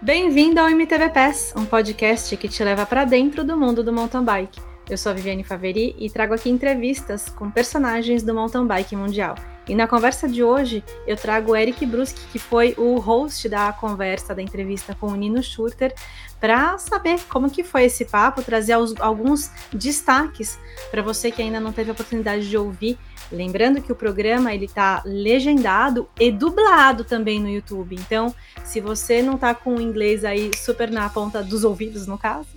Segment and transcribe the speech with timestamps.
[0.00, 4.22] Bem-vindo ao MTV Pass, um podcast que te leva para dentro do mundo do mountain
[4.22, 4.60] bike.
[4.88, 9.34] Eu sou a Viviane Faveri e trago aqui entrevistas com personagens do mountain bike mundial.
[9.68, 13.70] E na conversa de hoje, eu trago o Eric Bruschi, que foi o host da
[13.70, 15.94] conversa, da entrevista com o Nino Schurter,
[16.40, 20.58] para saber como que foi esse papo, trazer alguns destaques
[20.90, 22.98] para você que ainda não teve a oportunidade de ouvir.
[23.30, 27.94] Lembrando que o programa ele está legendado e dublado também no YouTube.
[27.94, 32.16] Então, se você não está com o inglês aí super na ponta dos ouvidos, no
[32.16, 32.48] caso,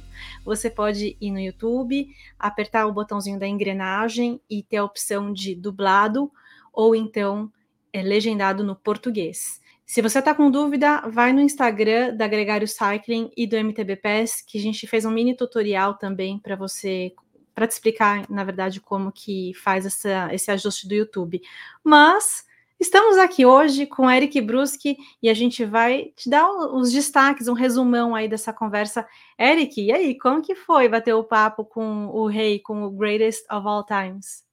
[0.45, 2.07] você pode ir no YouTube,
[2.39, 6.31] apertar o botãozinho da engrenagem e ter a opção de dublado
[6.71, 7.51] ou então
[7.93, 9.61] é, legendado no português.
[9.85, 14.41] Se você está com dúvida, vai no Instagram da Gregário Cycling e do MTB Pass,
[14.41, 17.13] que a gente fez um mini tutorial também para você,
[17.53, 21.41] para te explicar, na verdade, como que faz essa, esse ajuste do YouTube.
[21.83, 22.45] Mas
[22.79, 27.53] estamos aqui hoje com Eric Bruschi e a gente vai te dar os destaques, um
[27.53, 29.05] resumão aí dessa conversa.
[29.37, 33.43] Eric, e aí, como que foi bater o papo com o rei, com o greatest
[33.51, 34.49] of all times?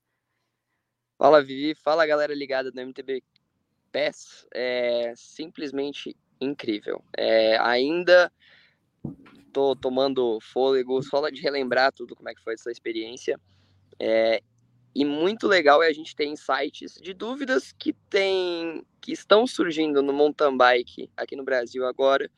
[1.19, 3.24] Fala Vivi, fala galera ligada no MTB
[3.91, 7.02] PES, é simplesmente incrível.
[7.16, 8.33] É, ainda
[9.52, 13.41] tô tomando fôlego só de relembrar tudo como é que foi essa experiência.
[13.98, 14.41] É,
[14.94, 20.00] e muito legal é a gente ter insights de dúvidas que tem, que estão surgindo
[20.02, 22.30] no mountain bike aqui no Brasil agora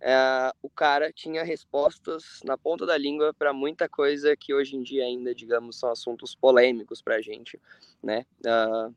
[0.00, 4.82] é, o cara tinha respostas na ponta da língua para muita coisa que hoje em
[4.82, 7.60] dia ainda, digamos, são assuntos polêmicos para a gente,
[8.02, 8.24] né?
[8.40, 8.94] Uh,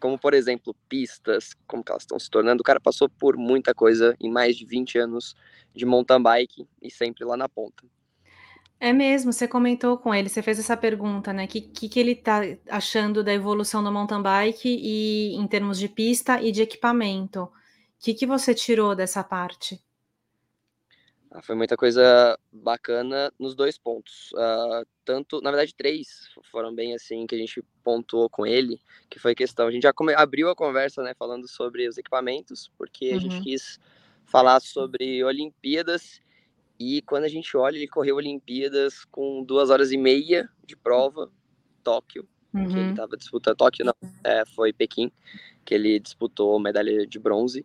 [0.00, 2.60] como, por exemplo, pistas, como elas estão se tornando.
[2.60, 5.36] O cara passou por muita coisa em mais de 20 anos
[5.74, 7.84] de mountain bike e sempre lá na ponta.
[8.80, 11.44] É mesmo, você comentou com ele, você fez essa pergunta, né?
[11.44, 15.78] O que, que, que, ele tá achando da evolução do mountain bike e em termos
[15.78, 17.44] de pista e de equipamento?
[17.44, 17.50] O
[18.00, 19.80] que, que você tirou dessa parte?
[21.34, 24.30] Ah, foi muita coisa bacana nos dois pontos.
[24.32, 28.78] Uh, tanto, na verdade, três foram bem assim que a gente pontuou com ele,
[29.08, 29.66] que foi questão.
[29.66, 33.16] A gente já come, abriu a conversa, né, falando sobre os equipamentos, porque uhum.
[33.16, 33.42] a gente uhum.
[33.42, 33.80] quis
[34.26, 36.20] falar sobre Olimpíadas.
[36.78, 41.30] E quando a gente olha, ele correu Olimpíadas com duas horas e meia de prova,
[41.82, 42.68] Tóquio, uhum.
[42.68, 43.56] que ele estava disputando.
[43.56, 45.10] Tóquio não, é, foi Pequim,
[45.64, 47.64] que ele disputou medalha de bronze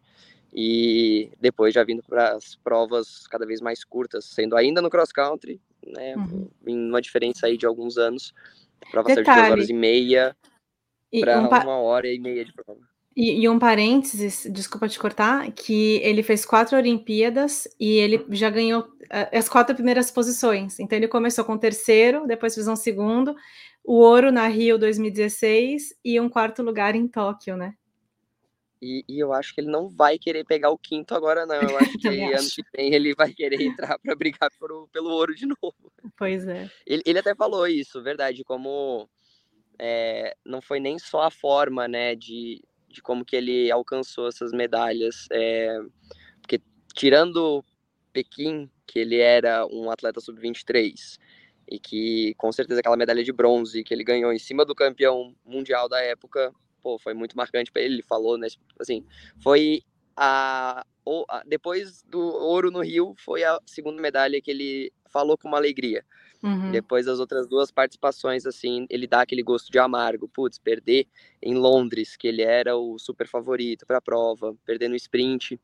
[0.54, 5.12] e depois já vindo para as provas cada vez mais curtas, sendo ainda no cross
[5.12, 6.48] country, né, uhum.
[6.66, 8.34] em uma diferença aí de alguns anos,
[8.92, 10.36] prova de duas horas e meia
[11.20, 11.64] para um pa...
[11.64, 12.80] uma hora e meia de prova.
[13.16, 18.48] E, e, um parênteses, desculpa te cortar, que ele fez quatro Olimpíadas e ele já
[18.48, 20.80] ganhou eh, as quatro primeiras posições.
[20.80, 23.36] Então ele começou com o terceiro, depois fez um segundo,
[23.84, 27.74] o ouro na Rio 2016 e um quarto lugar em Tóquio, né?
[28.82, 31.56] E, e, eu acho que ele não vai querer pegar o quinto agora, não.
[31.56, 35.34] Eu acho que ano que vem ele vai querer entrar para brigar por, pelo ouro
[35.34, 35.92] de novo.
[36.16, 36.70] Pois é.
[36.86, 39.10] Ele, ele até falou isso, verdade, como
[39.80, 44.52] é, não foi nem só a forma, né, de, de como que ele alcançou essas
[44.52, 45.28] medalhas.
[45.32, 45.80] É,
[46.42, 46.62] porque
[46.94, 47.64] tirando
[48.14, 51.18] Pequim, que ele era um atleta sub-23,
[51.70, 55.36] e que com certeza aquela medalha de bronze que ele ganhou em cima do campeão
[55.46, 56.54] mundial da época
[56.88, 57.96] pô, foi muito marcante para ele.
[57.96, 58.48] Ele falou, né?
[58.80, 59.04] Assim,
[59.44, 59.82] foi
[60.16, 60.86] a,
[61.30, 65.58] a, depois do ouro no Rio, foi a segunda medalha que ele falou com uma
[65.58, 66.06] alegria.
[66.42, 66.72] Uhum.
[66.72, 70.30] Depois das outras duas participações, assim, ele dá aquele gosto de amargo.
[70.30, 71.08] Putz, perder
[71.42, 75.60] em Londres, que ele era o super favorito para a prova, perder no sprint.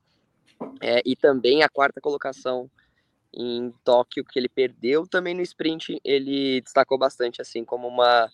[0.82, 2.70] É, e também a quarta colocação
[3.34, 8.30] em Tóquio, que ele perdeu também no sprint, ele destacou bastante, assim, como uma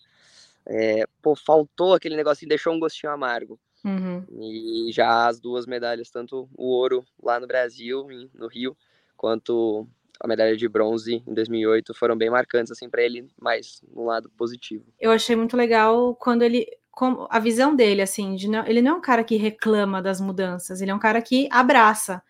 [0.70, 3.58] é, pô, faltou aquele negocinho, deixou um gostinho amargo.
[3.84, 4.24] Uhum.
[4.40, 8.76] E já as duas medalhas, tanto o ouro lá no Brasil, no Rio,
[9.16, 9.88] quanto
[10.20, 14.30] a medalha de bronze em 2008 foram bem marcantes assim para ele, mas no lado
[14.30, 14.84] positivo.
[15.00, 18.92] Eu achei muito legal quando ele com a visão dele assim, de não, ele não
[18.92, 22.22] é um cara que reclama das mudanças, ele é um cara que abraça.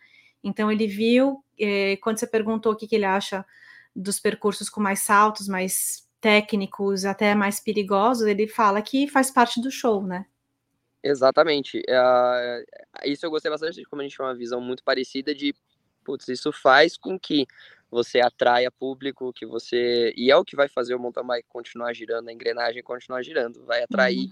[0.42, 3.44] Então ele viu eh, quando você perguntou o que, que ele acha
[3.94, 9.60] dos percursos com mais saltos, mais técnicos, até mais perigosos, ele fala que faz parte
[9.60, 10.26] do show, né?
[11.02, 11.82] Exatamente.
[11.88, 12.64] É,
[13.04, 15.54] isso eu gostei bastante, como a gente tem uma visão muito parecida de,
[16.04, 17.46] putz, isso faz com que
[17.90, 20.12] você atraia público, que você.
[20.16, 23.64] E é o que vai fazer o mountain bike continuar girando, a engrenagem continuar girando,
[23.64, 24.30] vai atrair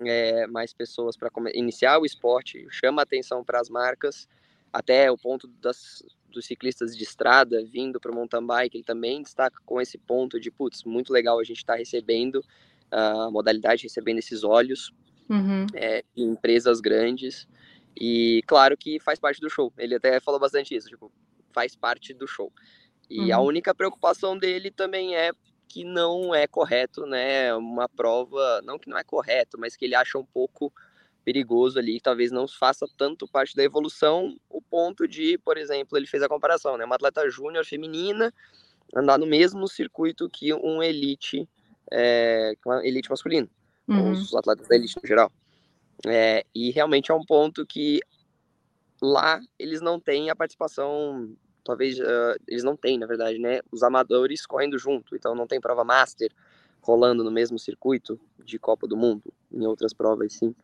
[0.00, 0.06] uhum.
[0.06, 4.26] é, mais pessoas para iniciar o esporte, chama atenção para as marcas,
[4.72, 9.22] até o ponto das, dos ciclistas de estrada vindo para o mountain bike, ele também
[9.22, 12.44] destaca com esse ponto de, putz, muito legal a gente estar tá recebendo
[12.90, 14.92] a modalidade, recebendo esses olhos
[15.28, 15.66] uhum.
[15.74, 17.46] é, em empresas grandes.
[17.98, 19.72] E claro que faz parte do show.
[19.76, 21.12] Ele até falou bastante isso, tipo,
[21.52, 22.52] faz parte do show.
[23.10, 23.34] E Uhum.
[23.34, 25.32] a única preocupação dele também é
[25.66, 27.54] que não é correto, né?
[27.54, 30.72] Uma prova, não que não é correto, mas que ele acha um pouco
[31.24, 35.98] perigoso ali, que talvez não faça tanto parte da evolução, o ponto de, por exemplo,
[35.98, 36.84] ele fez a comparação, né?
[36.84, 38.32] Uma atleta júnior feminina
[38.94, 41.48] andar no mesmo circuito que um elite,
[41.90, 43.48] é, elite masculino,
[43.86, 44.12] Uhum.
[44.12, 45.32] os atletas da elite no geral.
[46.06, 48.00] É, e realmente é um ponto que
[49.00, 51.34] lá eles não têm a participação,
[51.64, 53.60] talvez uh, eles não têm, na verdade, né?
[53.72, 56.30] Os amadores correndo junto, então não tem prova master
[56.82, 60.54] rolando no mesmo circuito de Copa do Mundo, em outras provas sim.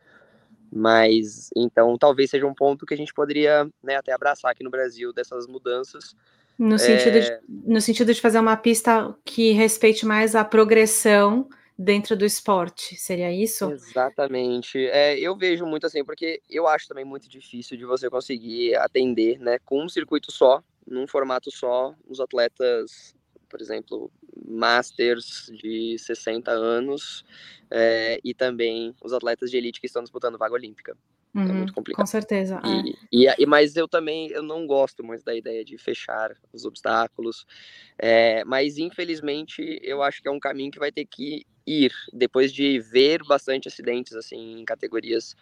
[0.76, 4.70] Mas então talvez seja um ponto que a gente poderia né, até abraçar aqui no
[4.70, 6.16] Brasil dessas mudanças.
[6.58, 7.20] No sentido, é...
[7.20, 11.48] de, no sentido de fazer uma pista que respeite mais a progressão
[11.78, 13.70] dentro do esporte, seria isso?
[13.70, 14.78] Exatamente.
[14.88, 19.38] É, eu vejo muito assim, porque eu acho também muito difícil de você conseguir atender,
[19.38, 23.14] né, com um circuito só, num formato só, os atletas,
[23.48, 24.10] por exemplo,
[24.46, 27.24] masters de 60 anos
[27.70, 30.96] é, e também os atletas de elite que estão disputando vaga olímpica.
[31.34, 32.00] Uhum, é muito complicado.
[32.00, 32.62] Com certeza.
[32.64, 33.32] E, é.
[33.32, 37.44] e, e, mas eu também eu não gosto muito da ideia de fechar os obstáculos.
[37.98, 42.52] É, mas infelizmente eu acho que é um caminho que vai ter que ir depois
[42.52, 45.36] de ver bastante acidentes assim em categorias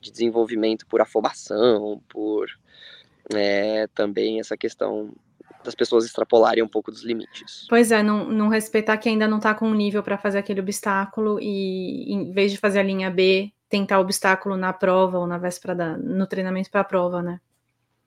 [0.00, 2.48] de desenvolvimento por afobação, por
[3.34, 5.14] é, também essa questão
[5.66, 7.66] das pessoas extrapolarem um pouco dos limites.
[7.68, 11.38] Pois é, não, não respeitar que ainda não está com nível para fazer aquele obstáculo
[11.40, 15.74] e em vez de fazer a linha B, tentar obstáculo na prova ou na véspera
[15.74, 17.40] da, no treinamento para a prova, né?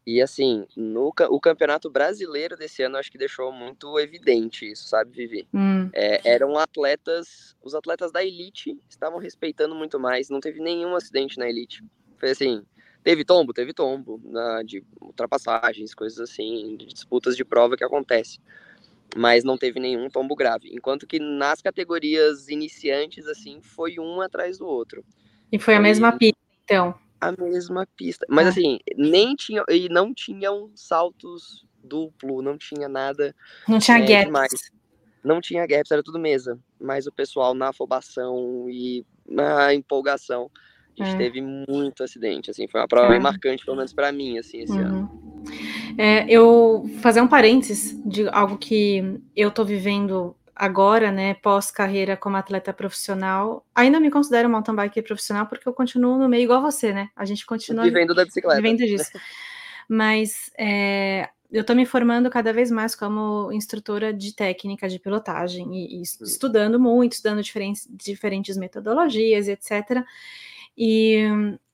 [0.08, 5.12] E assim, no o campeonato brasileiro desse ano acho que deixou muito evidente isso, sabe,
[5.12, 5.48] Vivi?
[5.54, 5.90] Hum.
[5.94, 11.38] É, eram atletas, os atletas da elite estavam respeitando muito mais, não teve nenhum acidente
[11.38, 11.84] na elite.
[12.18, 12.66] Foi assim,
[13.10, 18.40] teve tombo, teve tombo, na, de ultrapassagens, coisas assim, de disputas de prova que acontece.
[19.16, 20.70] Mas não teve nenhum tombo grave.
[20.72, 25.04] Enquanto que nas categorias iniciantes, assim, foi um atrás do outro.
[25.52, 26.94] E foi a mesma pista, então.
[27.20, 28.28] A mesma pista.
[28.30, 28.50] Mas ah.
[28.52, 29.64] assim, nem tinha.
[29.68, 33.36] E não tinham saltos duplo, não tinha nada.
[33.68, 34.26] Não tinha é, gaps.
[34.26, 34.72] Demais.
[35.24, 36.60] Não tinha gaps, era tudo mesa.
[36.80, 40.52] Mas o pessoal na afobação e na empolgação.
[41.00, 41.18] A gente é.
[41.18, 43.20] teve muito acidente, assim, foi uma prova é.
[43.20, 44.80] marcante, pelo menos para mim, assim, esse uhum.
[44.80, 45.44] ano.
[45.98, 52.36] É, eu fazer um parênteses de algo que eu tô vivendo agora, né, pós-carreira como
[52.36, 56.92] atleta profissional, ainda me considero mountain bike profissional porque eu continuo no meio igual você,
[56.92, 57.10] né?
[57.16, 58.62] A gente continua vivendo da bicicleta.
[58.62, 59.12] Vivendo disso.
[59.88, 65.74] Mas é, eu estou me formando cada vez mais como instrutora de técnica de pilotagem
[65.74, 70.04] e, e estudando muito, estudando diferentes, diferentes metodologias, etc.
[70.78, 71.18] E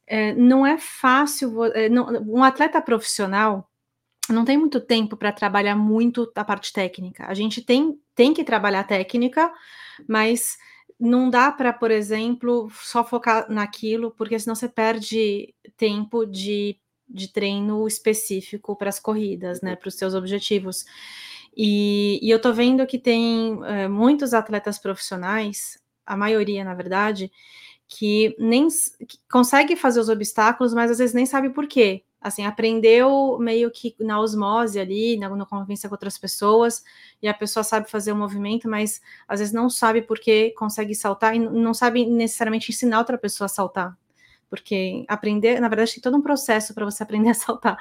[0.07, 1.65] é, não é fácil.
[1.65, 3.69] É, não, um atleta profissional
[4.29, 7.25] não tem muito tempo para trabalhar muito a parte técnica.
[7.27, 9.51] A gente tem, tem que trabalhar técnica,
[10.07, 10.57] mas
[10.99, 16.77] não dá para, por exemplo, só focar naquilo, porque senão você perde tempo de,
[17.07, 20.85] de treino específico para as corridas, né, para os seus objetivos.
[21.55, 27.31] E, e, eu tô vendo que tem é, muitos atletas profissionais, a maioria, na verdade,
[27.87, 28.67] que nem
[29.07, 32.03] que consegue fazer os obstáculos, mas às vezes nem sabe por quê.
[32.19, 36.83] Assim, aprendeu meio que na osmose ali, na, na convivência com outras pessoas,
[37.21, 41.35] e a pessoa sabe fazer o movimento, mas às vezes não sabe porque consegue saltar
[41.35, 43.95] e não sabe necessariamente ensinar outra pessoa a saltar
[44.49, 47.77] porque aprender, na verdade, tem todo um processo para você aprender a saltar.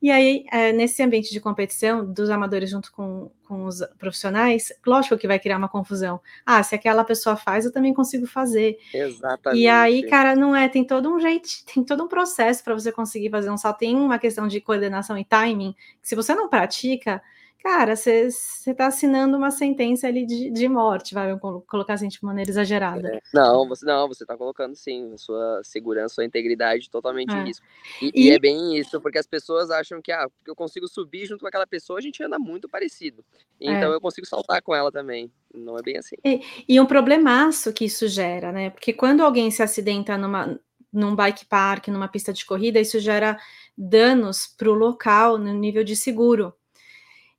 [0.00, 5.18] E aí, é, nesse ambiente de competição, dos amadores junto com, com os profissionais, lógico
[5.18, 6.20] que vai criar uma confusão.
[6.44, 8.78] Ah, se aquela pessoa faz, eu também consigo fazer.
[8.92, 9.60] Exatamente.
[9.60, 12.92] E aí, cara, não é, tem todo um jeito, tem todo um processo para você
[12.92, 13.78] conseguir fazer um salto.
[13.78, 17.22] Tem uma questão de coordenação e timing, que se você não pratica,
[17.66, 18.28] cara, você
[18.64, 23.08] está assinando uma sentença ali de, de morte, vai colocar assim de maneira exagerada.
[23.08, 27.38] É, não, você não, você está colocando sim a sua segurança, sua integridade totalmente é.
[27.38, 27.66] em risco.
[28.00, 28.28] E, e...
[28.28, 31.40] e, é bem isso, porque as pessoas acham que ah, porque eu consigo subir junto
[31.40, 33.24] com aquela pessoa, a gente anda muito parecido.
[33.60, 33.96] Então é.
[33.96, 35.28] eu consigo saltar com ela também.
[35.52, 36.14] Não é bem assim.
[36.24, 38.70] E, e um problemaço que isso gera, né?
[38.70, 40.56] Porque quando alguém se acidenta numa
[40.92, 43.36] num bike park, numa pista de corrida, isso gera
[43.76, 46.54] danos para o local no nível de seguro.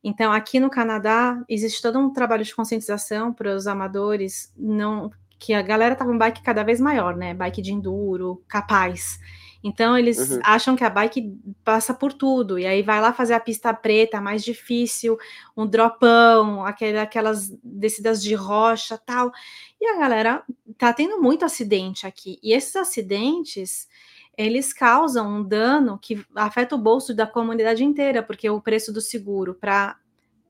[0.04, 5.54] Então, aqui no Canadá, existe todo um trabalho de conscientização para os amadores, não que
[5.54, 7.34] a galera tá com bike cada vez maior, né?
[7.34, 9.20] Bike de enduro, capaz.
[9.64, 10.40] Então, eles uhum.
[10.44, 14.22] acham que a bike passa por tudo, e aí vai lá fazer a pista preta,
[14.22, 15.18] mais difícil,
[15.56, 19.32] um dropão, aquele, aquelas descidas de rocha tal.
[19.80, 20.44] E a galera
[20.78, 22.40] tá tendo muito acidente aqui.
[22.42, 23.88] E esses acidentes
[24.38, 29.02] eles causam um dano que afeta o bolso da comunidade inteira, porque o preço do
[29.02, 29.98] seguro para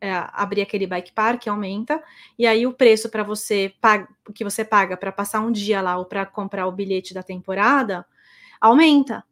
[0.01, 2.03] é, abrir aquele bike park aumenta,
[2.38, 3.74] e aí o preço para você
[4.36, 8.06] que você paga para passar um dia lá ou para comprar o bilhete da temporada
[8.60, 9.24] aumenta.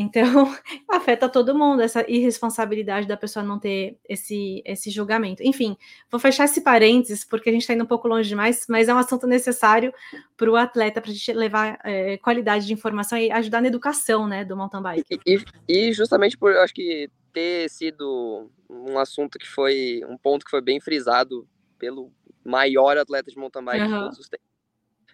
[0.00, 0.22] Então,
[0.88, 5.42] afeta todo mundo, essa irresponsabilidade da pessoa não ter esse, esse julgamento.
[5.42, 5.76] Enfim,
[6.08, 8.94] vou fechar esse parênteses, porque a gente está indo um pouco longe demais, mas é
[8.94, 9.92] um assunto necessário
[10.36, 14.28] para o atleta, para a gente levar é, qualidade de informação e ajudar na educação
[14.28, 15.20] né, do mountain bike.
[15.26, 20.44] E, e, justamente por, eu acho que ter sido um assunto que foi, um ponto
[20.44, 21.44] que foi bem frisado
[21.76, 22.12] pelo
[22.44, 23.88] maior atleta de mountain bike uhum.
[23.88, 24.47] de todos os tempos,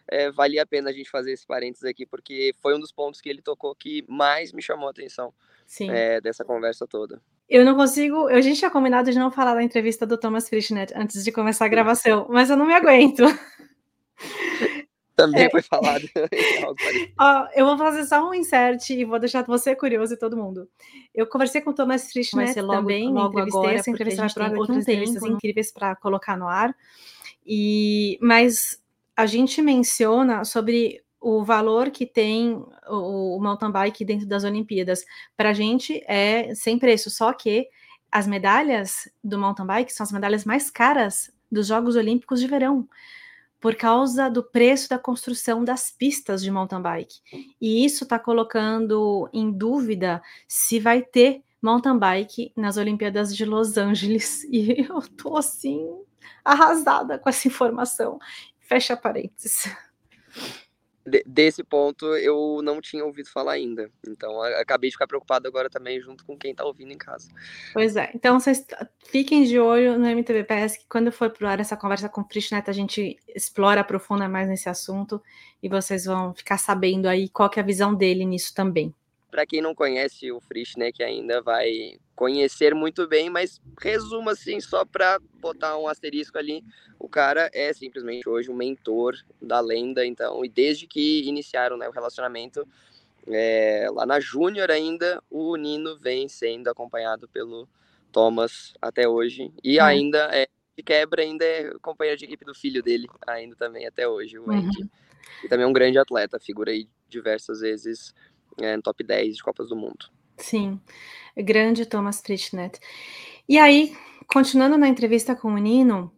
[0.08, 3.20] é, valia a pena a gente fazer esse parênteses aqui, porque foi um dos pontos
[3.20, 5.32] que ele tocou que mais me chamou a atenção
[5.80, 7.20] é, dessa conversa toda.
[7.48, 8.28] Eu não consigo.
[8.28, 11.66] A gente tinha combinado de não falar da entrevista do Thomas Frischnet antes de começar
[11.66, 13.22] a gravação, mas eu não me aguento.
[15.16, 15.50] Também é.
[15.50, 16.02] foi falado.
[17.20, 20.68] Ó, eu vou fazer só um insert e vou deixar você curioso e todo mundo.
[21.14, 24.78] Eu conversei com o Thomas Frischnet logo, também, logo agora, essa entrevista vai para outras
[24.78, 26.74] entrevistas incríveis para colocar no ar.
[27.46, 28.82] E, mas
[29.16, 35.04] a gente menciona sobre o valor que tem o, o mountain bike dentro das Olimpíadas.
[35.36, 37.68] Para a gente é sem preço, só que
[38.12, 42.86] as medalhas do mountain bike são as medalhas mais caras dos Jogos Olímpicos de Verão,
[43.58, 47.20] por causa do preço da construção das pistas de mountain bike.
[47.60, 53.78] E isso está colocando em dúvida se vai ter mountain bike nas Olimpíadas de Los
[53.78, 54.44] Angeles.
[54.52, 55.88] E eu tô assim
[56.44, 58.18] arrasada com essa informação.
[58.64, 59.70] Fecha parênteses.
[61.06, 63.90] De, desse ponto eu não tinha ouvido falar ainda.
[64.08, 67.30] Então acabei de ficar preocupado agora também junto com quem está ouvindo em casa.
[67.74, 68.10] Pois é.
[68.14, 68.66] Então vocês
[69.06, 72.70] fiquem de olho no MTBPS que quando for pro ar essa conversa com o Frischnet
[72.70, 75.22] a gente explora, aprofunda mais nesse assunto
[75.62, 78.94] e vocês vão ficar sabendo aí qual que é a visão dele nisso também.
[79.30, 84.84] Para quem não conhece o Frischneck ainda vai conhecer muito bem, mas resumo assim, só
[84.84, 86.62] para botar um asterisco ali,
[87.04, 91.86] o cara é simplesmente hoje um mentor da lenda, então, e desde que iniciaram né,
[91.86, 92.66] o relacionamento,
[93.26, 97.68] é, lá na Júnior ainda, o Nino vem sendo acompanhado pelo
[98.10, 99.84] Thomas até hoje, e uhum.
[99.84, 104.08] ainda é, de quebra, ainda é companheiro de equipe do filho dele, ainda também até
[104.08, 104.80] hoje, o Andy.
[104.80, 104.88] Uhum.
[105.44, 108.14] E também é um grande atleta, figura aí diversas vezes
[108.58, 110.10] é, no top 10 de Copas do Mundo.
[110.38, 110.80] Sim,
[111.36, 112.80] grande Thomas Frischnet.
[113.46, 113.94] E aí,
[114.26, 116.10] continuando na entrevista com o Nino,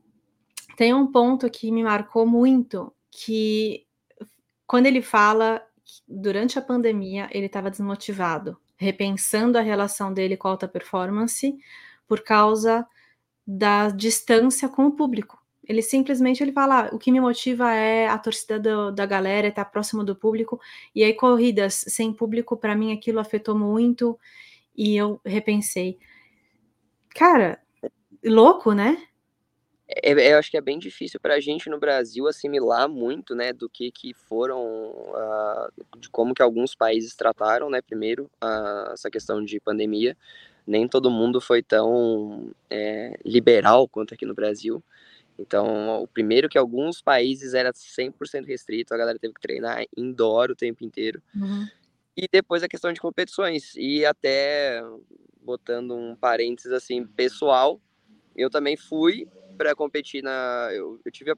[0.77, 3.87] tem um ponto que me marcou muito, que
[4.67, 10.49] quando ele fala que durante a pandemia ele estava desmotivado, repensando a relação dele com
[10.49, 11.57] a alta performance
[12.07, 12.87] por causa
[13.47, 15.41] da distância com o público.
[15.67, 19.49] Ele simplesmente ele fala: ah, o que me motiva é a torcida do, da galera,
[19.49, 20.61] estar próximo do público.
[20.95, 24.19] E aí, corridas sem público, para mim, aquilo afetou muito.
[24.77, 25.99] E eu repensei.
[27.11, 27.61] Cara,
[28.25, 28.97] louco, né?
[29.89, 33.35] É, é eu acho que é bem difícil para a gente no Brasil assimilar muito,
[33.35, 38.93] né, do que que foram, uh, de como que alguns países trataram, né, primeiro, uh,
[38.93, 40.17] essa questão de pandemia.
[40.67, 44.83] Nem todo mundo foi tão é, liberal quanto aqui no Brasil.
[45.39, 50.51] Então, o primeiro que alguns países era 100% restrito, a galera teve que treinar indoor
[50.51, 51.23] o tempo inteiro.
[51.35, 51.69] Uhum.
[52.17, 53.75] E depois a questão de competições.
[53.77, 54.83] E até
[55.43, 57.81] botando um parênteses assim, pessoal,
[58.35, 60.69] eu também fui para competir na.
[60.73, 61.37] Eu, eu, tive a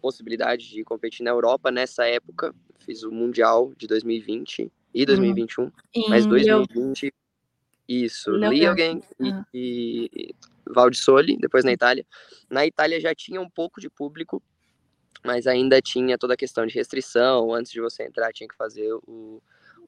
[0.00, 2.54] possibilidade de competir na Europa nessa época.
[2.78, 5.64] Fiz o Mundial de 2020 e 2021.
[5.64, 5.72] Uhum.
[6.08, 7.12] Mas 2020.
[7.88, 9.44] Isso, Liogen e, uhum.
[9.54, 10.34] e
[10.66, 12.04] Valdisoli, depois na Itália.
[12.50, 14.42] Na Itália já tinha um pouco de público,
[15.24, 17.54] mas ainda tinha toda a questão de restrição.
[17.54, 19.42] Antes de você entrar, tinha que fazer o, o,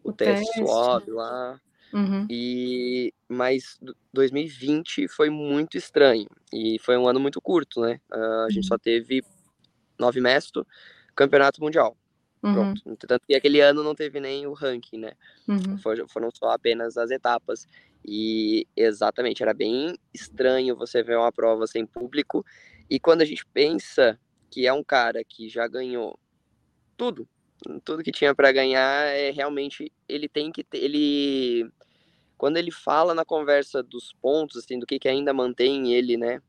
[0.04, 1.60] o teste, teste swab lá.
[1.92, 2.26] Uhum.
[2.30, 3.78] E mas
[4.12, 8.00] 2020 foi muito estranho e foi um ano muito curto, né?
[8.12, 8.80] Uh, a gente só uhum.
[8.80, 9.22] teve
[9.98, 10.64] nove mestos,
[11.14, 11.96] campeonato mundial.
[12.42, 12.74] Uhum.
[12.74, 12.96] Pronto.
[13.06, 15.12] Tanto que aquele ano não teve nem o ranking, né?
[15.46, 15.78] Uhum.
[16.08, 17.66] foram só apenas as etapas.
[18.04, 22.44] E exatamente, era bem estranho você ver uma prova sem público.
[22.88, 24.18] E quando a gente pensa
[24.50, 26.18] que é um cara que já ganhou
[26.96, 27.28] tudo,
[27.84, 31.70] tudo que tinha para ganhar, é realmente ele tem que ter, ele
[32.36, 36.40] quando ele fala na conversa dos pontos assim do que, que ainda mantém ele, né,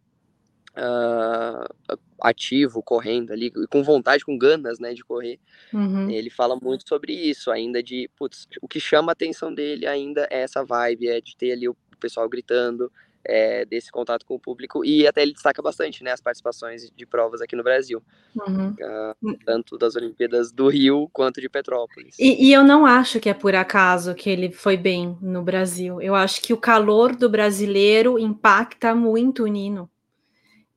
[0.78, 5.40] uh, ativo, correndo ali, com vontade, com ganas, né, de correr.
[5.74, 6.10] Uhum.
[6.10, 10.28] Ele fala muito sobre isso, ainda de, putz, o que chama a atenção dele ainda
[10.30, 12.92] é essa vibe, é de ter ali o pessoal gritando,
[13.26, 17.06] é, desse contato com o público e até ele destaca bastante, né, as participações de
[17.06, 18.02] provas aqui no Brasil,
[18.36, 18.70] uhum.
[18.70, 22.16] uh, tanto das Olimpíadas do Rio quanto de Petrópolis.
[22.20, 26.02] E, e, eu não acho que é por acaso que ele foi bem no Brasil.
[26.02, 29.90] Eu acho que o calor do brasileiro impacta muito o Nino.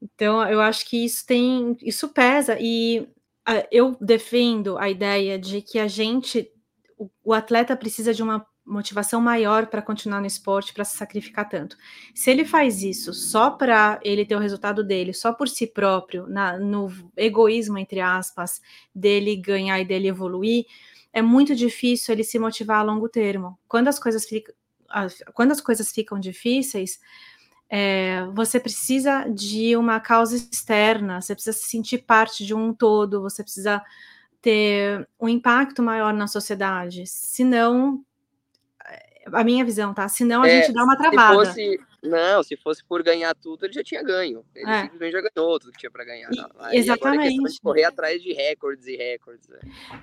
[0.01, 3.07] Então, eu acho que isso tem, isso pesa e
[3.49, 6.51] uh, eu defendo a ideia de que a gente,
[6.99, 11.49] o, o atleta precisa de uma motivação maior para continuar no esporte, para se sacrificar
[11.49, 11.76] tanto.
[12.14, 16.26] Se ele faz isso só para ele ter o resultado dele, só por si próprio,
[16.26, 18.61] na, no egoísmo, entre aspas,
[18.95, 20.64] dele ganhar e dele evoluir,
[21.12, 23.59] é muito difícil ele se motivar a longo termo.
[23.69, 24.55] Quando as coisas, ficam,
[25.35, 26.99] quando as coisas ficam difíceis,
[27.69, 33.23] é, você precisa de uma causa externa, você precisa se sentir parte de um todo,
[33.23, 33.83] você precisa
[34.43, 37.07] ter um impacto maior na sociedade.
[37.07, 38.05] Senão,
[39.33, 40.09] a minha visão, tá?
[40.09, 41.45] Senão a é, gente dá uma travada.
[41.47, 44.45] Se fosse, não, se fosse por ganhar tudo, ele já tinha ganho.
[44.55, 44.83] Ele é.
[44.83, 46.31] simplesmente já ganhou tudo que tinha para ganhar.
[46.73, 47.37] E, exatamente.
[47.37, 49.49] É correr atrás de recordes e recordes.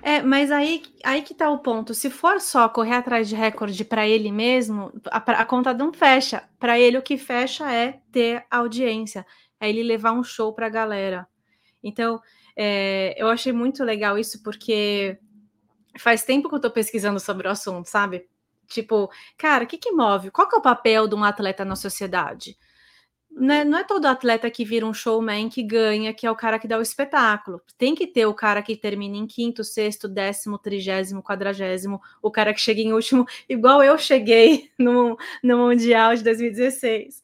[0.02, 0.16] É.
[0.16, 1.92] é, mas aí, aí que tá o ponto.
[1.92, 6.42] Se for só correr atrás de recorde para ele mesmo, a, a conta não fecha.
[6.58, 9.26] Para ele, o que fecha é ter audiência,
[9.60, 11.26] é ele levar um show para a galera.
[11.82, 12.20] Então,
[12.56, 15.18] é, eu achei muito legal isso, porque
[15.98, 18.28] faz tempo que eu estou pesquisando sobre o assunto, sabe?
[18.70, 20.30] Tipo, cara, o que, que move?
[20.30, 22.56] Qual que é o papel de um atleta na sociedade?
[23.30, 26.36] Não é, não é, todo atleta que vira um showman que ganha, que é o
[26.36, 27.60] cara que dá o espetáculo.
[27.78, 32.52] Tem que ter o cara que termina em quinto, sexto, décimo, trigésimo, quadragésimo, o cara
[32.54, 37.22] que chega em último, igual eu cheguei no, no Mundial de 2016.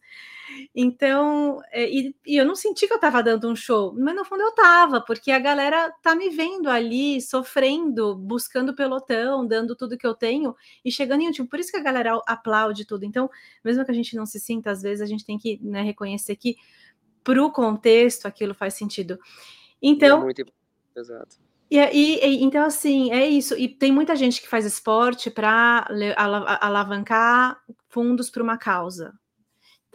[0.75, 4.25] Então, é, e, e, eu não senti que eu estava dando um show, mas no
[4.25, 9.97] fundo eu estava, porque a galera tá me vendo ali, sofrendo, buscando pelotão, dando tudo
[9.97, 11.49] que eu tenho e chegando em último.
[11.49, 13.05] Por isso que a galera aplaude tudo.
[13.05, 13.31] Então,
[13.65, 16.37] mesmo que a gente não se sinta, às vezes a gente tem que né, reconhecer
[16.37, 16.57] que
[17.23, 19.19] para o contexto aquilo faz sentido.
[19.83, 20.21] Então.
[20.21, 20.45] É muito
[20.95, 21.47] exato.
[21.71, 23.57] E, e, então, assim, é isso.
[23.59, 25.87] E tem muita gente que faz esporte para
[26.61, 29.13] alavancar fundos para uma causa,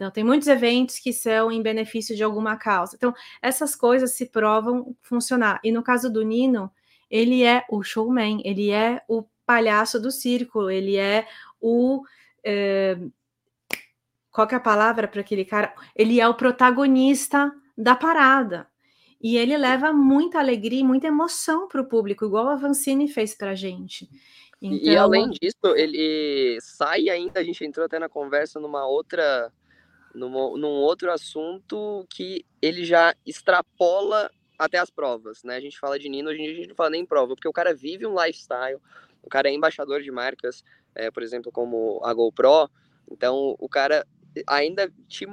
[0.02, 2.96] então, tem muitos eventos que são em benefício de alguma causa.
[2.96, 5.60] Então, essas coisas se provam funcionar.
[5.62, 6.68] E no caso do Nino,
[7.08, 11.24] ele é o showman, ele é o palhaço do circo, ele é
[11.60, 12.02] o.
[12.44, 12.98] É,
[14.32, 15.72] qual é a palavra para aquele cara?
[15.94, 18.66] Ele é o protagonista da parada.
[19.20, 23.36] E ele leva muita alegria e muita emoção para o público, igual a Vancini fez
[23.36, 24.10] para a gente.
[24.60, 24.92] Então...
[24.92, 29.52] E além disso, ele sai ainda, a gente entrou até na conversa numa outra
[30.14, 35.56] num, num outro assunto que ele já extrapola até as provas, né?
[35.56, 37.34] A gente fala de Nino, hoje em dia a gente não fala nem em prova,
[37.34, 38.78] porque o cara vive um lifestyle,
[39.22, 40.62] o cara é embaixador de marcas,
[40.94, 42.70] é, por exemplo, como a GoPro,
[43.10, 44.06] então o cara
[44.46, 45.26] ainda te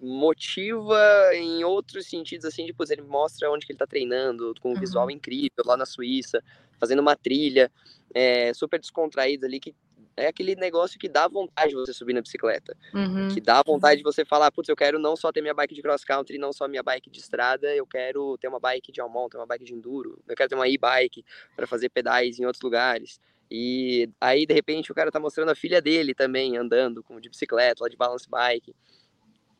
[0.00, 1.00] motiva
[1.34, 4.80] em outros sentidos, assim, tipo, ele mostra onde que ele tá treinando, com um uhum.
[4.80, 6.42] visual incrível lá na Suíça,
[6.78, 7.72] fazendo uma trilha,
[8.14, 9.74] é, super descontraído ali, que
[10.16, 12.76] é aquele negócio que dá vontade de você subir na bicicleta.
[12.94, 13.28] Uhum.
[13.28, 15.82] Que dá vontade de você falar, putz, eu quero não só ter minha bike de
[15.82, 19.28] cross country, não só minha bike de estrada, eu quero ter uma bike de all
[19.28, 21.24] ter uma bike de enduro, eu quero ter uma e-bike
[21.54, 23.20] para fazer pedais em outros lugares.
[23.50, 27.28] E aí, de repente, o cara tá mostrando a filha dele também andando com de
[27.28, 28.74] bicicleta, lá de balance bike.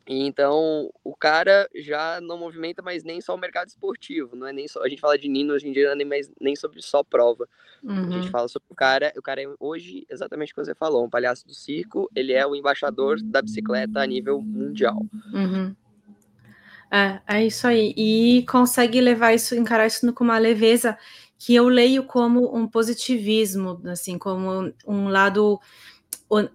[0.09, 4.65] Então, o cara já não movimenta mais nem só o mercado esportivo, não é nem
[4.65, 4.81] só.
[4.81, 7.03] A gente fala de Nino hoje em dia, não é nem, mais, nem sobre só
[7.03, 7.47] prova.
[7.83, 8.07] Uhum.
[8.07, 8.31] A gente uhum.
[8.31, 9.11] fala sobre o cara.
[9.17, 12.47] O cara é hoje, exatamente o que você falou, um palhaço do circo, ele é
[12.47, 15.05] o embaixador da bicicleta a nível mundial.
[15.33, 15.75] Uhum.
[16.89, 17.93] É, é isso aí.
[17.97, 20.97] E consegue levar isso, encarar isso com uma leveza
[21.37, 25.59] que eu leio como um positivismo, assim, como um lado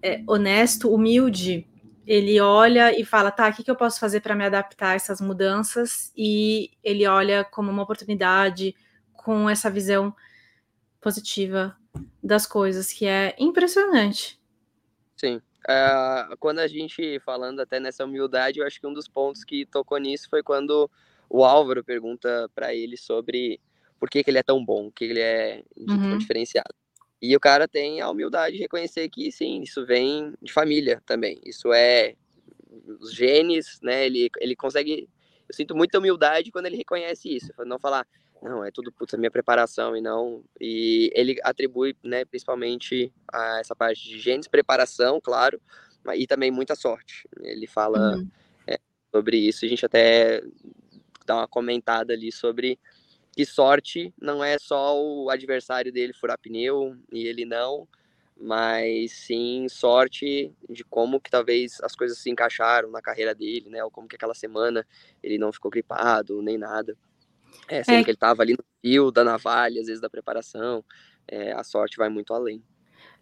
[0.01, 1.67] é, honesto, humilde
[2.05, 4.95] ele olha e fala, tá, o que, que eu posso fazer para me adaptar a
[4.95, 6.11] essas mudanças?
[6.15, 8.75] E ele olha como uma oportunidade,
[9.13, 10.13] com essa visão
[10.99, 11.77] positiva
[12.21, 14.39] das coisas, que é impressionante.
[15.15, 15.41] Sim.
[15.63, 19.65] Uh, quando a gente falando até nessa humildade, eu acho que um dos pontos que
[19.65, 20.89] tocou nisso foi quando
[21.29, 23.61] o Álvaro pergunta para ele sobre
[23.97, 26.17] por que, que, ele é tão bom, que ele é uhum.
[26.17, 26.75] diferenciado.
[27.23, 31.39] E o cara tem a humildade de reconhecer que sim, isso vem de família também.
[31.45, 32.15] Isso é
[32.99, 34.05] os genes, né?
[34.05, 35.07] Ele, ele consegue.
[35.47, 37.49] Eu sinto muita humildade quando ele reconhece isso.
[37.59, 38.05] Não falar,
[38.41, 40.43] não, é tudo puta minha preparação e não.
[40.59, 45.61] E ele atribui, né, principalmente a essa parte de genes, preparação, claro,
[46.15, 47.25] e também muita sorte.
[47.41, 48.27] Ele fala uhum.
[48.67, 48.77] é,
[49.15, 49.63] sobre isso.
[49.63, 50.43] A gente até
[51.25, 52.77] dá uma comentada ali sobre
[53.35, 57.87] que sorte não é só o adversário dele furar pneu e ele não.
[58.39, 63.83] mas sim sorte de como que talvez as coisas se encaixaram na carreira dele, né?
[63.83, 64.85] Ou como que aquela semana
[65.21, 66.97] ele não ficou gripado, nem nada.
[67.67, 68.03] É, sendo é.
[68.03, 70.83] que ele estava ali no fio da navalha, às vezes da preparação,
[71.27, 72.61] é, a sorte vai muito além.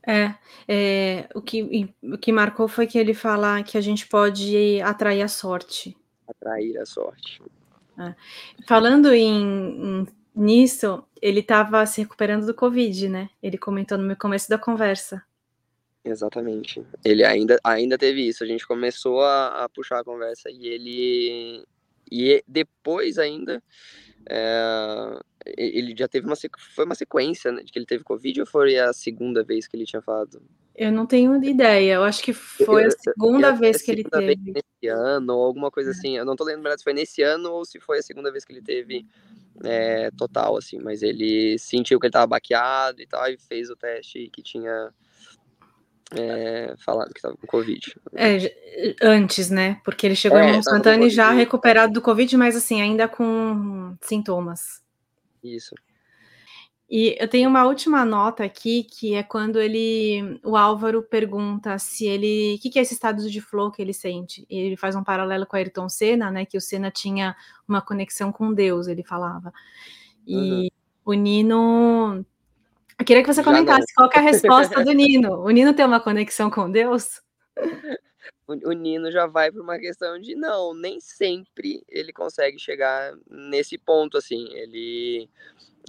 [0.07, 0.33] É,
[0.67, 5.21] é, o, que, o que marcou foi que ele fala que a gente pode atrair
[5.21, 5.95] a sorte.
[6.27, 7.41] Atrair a sorte.
[7.99, 8.15] É.
[8.67, 13.29] Falando em, em, nisso, ele estava se recuperando do Covid, né?
[13.41, 15.23] Ele comentou no começo da conversa.
[16.03, 16.83] Exatamente.
[17.05, 18.43] Ele ainda, ainda teve isso.
[18.43, 21.65] A gente começou a, a puxar a conversa e ele.
[22.11, 23.61] E depois ainda.
[24.29, 25.19] É,
[25.57, 28.77] ele já teve uma foi uma sequência né, de que ele teve covid ou foi
[28.77, 30.41] a segunda vez que ele tinha falado?
[30.75, 31.95] Eu não tenho ideia.
[31.95, 34.35] Eu acho que foi a segunda eu, eu, vez que ele teve.
[34.51, 35.93] nesse ano ou alguma coisa é.
[35.93, 36.17] assim.
[36.17, 38.53] Eu não tô lembrando se foi nesse ano ou se foi a segunda vez que
[38.53, 39.05] ele teve
[39.63, 40.79] é, total assim.
[40.79, 44.91] Mas ele sentiu que ele tava baqueado e tal e fez o teste que tinha
[46.11, 47.95] é, falado que tava com Covid.
[48.15, 48.37] É,
[49.01, 49.79] antes, né?
[49.83, 54.81] Porque ele chegou é, em Montana já recuperado do Covid, mas assim, ainda com sintomas.
[55.43, 55.75] Isso.
[56.91, 62.05] E eu tenho uma última nota aqui, que é quando ele, o Álvaro pergunta se
[62.05, 64.45] ele, o que, que é esse estado de flow que ele sente?
[64.49, 67.33] E ele faz um paralelo com a Ayrton Senna, né, que o Senna tinha
[67.65, 69.53] uma conexão com Deus, ele falava.
[70.27, 70.67] E uhum.
[71.05, 72.25] o Nino,
[72.99, 75.39] eu queria que você comentasse qual é a resposta do Nino.
[75.39, 77.21] O Nino tem uma conexão com Deus?
[78.47, 83.77] o Nino já vai para uma questão de não, nem sempre ele consegue chegar nesse
[83.77, 84.49] ponto assim.
[84.51, 85.29] Ele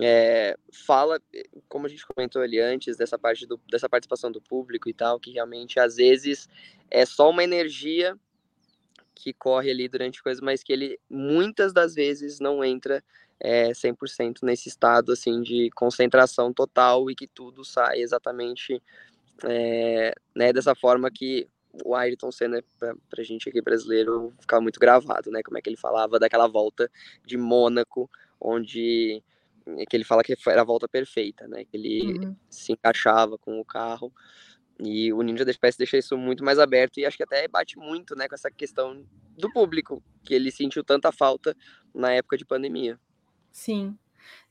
[0.00, 1.20] é, fala,
[1.68, 5.20] como a gente comentou ali antes, dessa parte do, dessa participação do público e tal,
[5.20, 6.48] que realmente às vezes
[6.90, 8.16] é só uma energia
[9.14, 13.04] que corre ali durante coisas, mas que ele muitas das vezes não entra
[13.38, 18.82] é, 100% nesse estado assim de concentração total e que tudo sai exatamente
[19.44, 21.48] é, né, dessa forma que
[21.84, 25.42] o Ayrton Senna, pra, pra gente aqui brasileiro, ficar muito gravado, né?
[25.42, 26.90] Como é que ele falava daquela volta
[27.24, 29.22] de Mônaco, onde
[29.88, 31.64] que ele fala que era a volta perfeita, né?
[31.64, 32.36] Que ele uhum.
[32.50, 34.12] se encaixava com o carro.
[34.78, 37.78] E o Ninja da Espécie deixa isso muito mais aberto e acho que até bate
[37.78, 39.04] muito, né, com essa questão
[39.38, 41.56] do público, que ele sentiu tanta falta
[41.94, 42.98] na época de pandemia.
[43.52, 43.96] Sim,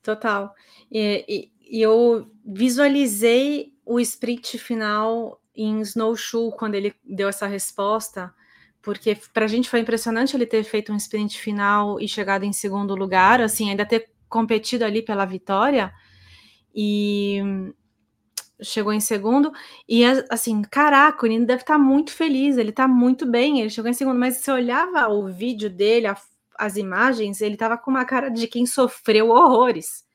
[0.02, 0.54] total.
[0.92, 8.34] E, e, e eu visualizei o sprint final em Snowshoe quando ele deu essa resposta,
[8.82, 12.54] porque para a gente foi impressionante ele ter feito um sprint final e chegado em
[12.54, 15.94] segundo lugar, assim, ainda ter competido ali pela vitória
[16.74, 17.40] e
[18.62, 19.52] chegou em segundo
[19.88, 23.70] e assim, caraca, o Nino deve estar tá muito feliz, ele está muito bem, ele
[23.70, 26.16] chegou em segundo, mas se olhava o vídeo dele, a,
[26.58, 30.06] as imagens, ele estava com uma cara de quem sofreu horrores.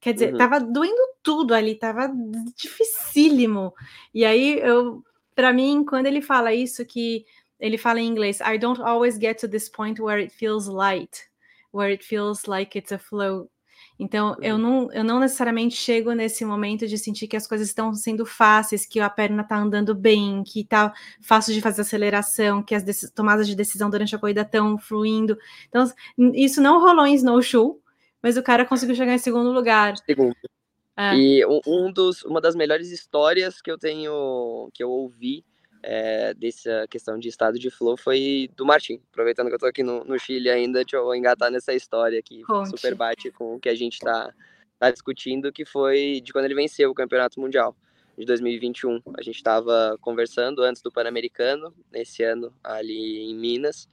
[0.00, 0.38] Quer dizer, uhum.
[0.38, 2.12] tava doendo tudo ali, tava
[2.54, 3.72] dificílimo.
[4.12, 5.02] E aí, eu,
[5.34, 7.24] para mim, quando ele fala isso, que
[7.58, 11.26] ele fala em inglês, I don't always get to this point where it feels light,
[11.74, 13.50] where it feels like it's a flow.
[13.98, 17.94] Então, eu não, eu não necessariamente chego nesse momento de sentir que as coisas estão
[17.94, 22.74] sendo fáceis, que a perna está andando bem, que está fácil de fazer aceleração, que
[22.74, 22.84] as
[23.14, 25.36] tomadas de decisão durante a corrida estão fluindo.
[25.68, 25.84] Então,
[26.34, 27.76] isso não rolou em snowshoe,
[28.22, 29.96] mas o cara conseguiu chegar em segundo lugar.
[29.98, 30.34] Segundo.
[30.96, 31.16] É.
[31.16, 35.44] E um dos, uma das melhores histórias que eu tenho, que eu ouvi
[35.86, 39.00] é, dessa questão de estado de flow foi do Martin.
[39.12, 42.42] Aproveitando que eu tô aqui no, no Chile ainda, deixa eu engatar nessa história que
[42.42, 42.70] Conte.
[42.70, 44.32] super bate com o que a gente tá,
[44.78, 47.76] tá discutindo, que foi de quando ele venceu o Campeonato Mundial
[48.16, 49.00] de 2021.
[49.18, 53.86] A gente estava conversando antes do Pan-Americano, esse ano, ali em Minas,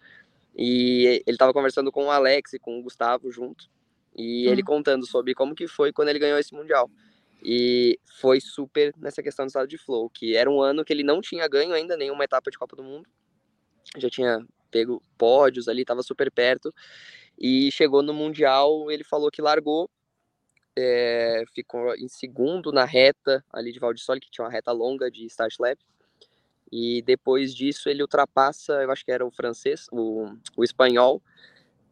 [0.55, 3.69] e ele estava conversando com o Alex e com o Gustavo junto,
[4.15, 4.51] e hum.
[4.51, 6.89] ele contando sobre como que foi quando ele ganhou esse Mundial.
[7.43, 11.03] E foi super nessa questão do estado de flow, que era um ano que ele
[11.03, 13.07] não tinha ganho ainda nenhuma etapa de Copa do Mundo.
[13.97, 16.73] Já tinha pego pódios ali, estava super perto.
[17.37, 19.89] E chegou no Mundial, ele falou que largou,
[20.77, 25.25] é, ficou em segundo na reta ali de Valdissoli, que tinha uma reta longa de
[25.25, 25.79] start lap.
[26.71, 31.21] E depois disso ele ultrapassa, eu acho que era o francês, o, o espanhol,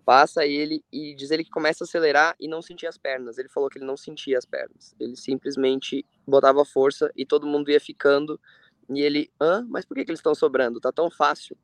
[0.09, 3.37] passa ele e diz ele que começa a acelerar e não sentia as pernas.
[3.37, 4.95] Ele falou que ele não sentia as pernas.
[4.99, 8.41] Ele simplesmente botava força e todo mundo ia ficando.
[8.89, 9.63] E ele, hã?
[9.69, 10.79] Mas por que, que eles estão sobrando?
[10.79, 11.55] Tá tão fácil.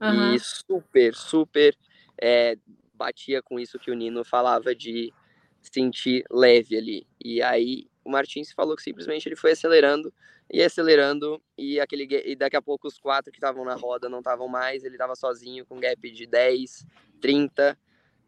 [0.00, 0.32] Uhum.
[0.32, 1.76] E super, super
[2.18, 2.56] é,
[2.94, 5.12] batia com isso que o Nino falava de
[5.60, 7.06] sentir leve ali.
[7.22, 10.12] E aí o Martins falou que simplesmente ele foi acelerando
[10.52, 14.18] e acelerando e aquele e daqui a pouco os quatro que estavam na roda não
[14.18, 16.86] estavam mais, ele estava sozinho com gap de 10,
[17.20, 17.78] 30,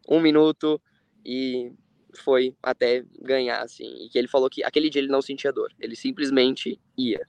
[0.09, 0.81] um minuto
[1.23, 1.71] e
[2.15, 4.05] foi até ganhar assim.
[4.05, 7.21] E que ele falou que aquele dia ele não sentia dor, ele simplesmente ia.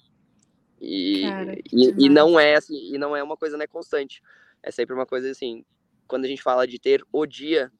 [0.81, 4.23] E, Cara, e, e, não é assim, e não é uma coisa né, constante.
[4.63, 5.65] É sempre uma coisa assim,
[6.07, 7.71] quando a gente fala de ter o dia,